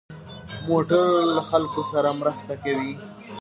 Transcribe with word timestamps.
موټر 0.69 1.03
له 1.35 1.41
خلکو 1.49 1.81
سره 1.91 2.09
مرسته 2.21 2.53
کوي. 2.63 2.91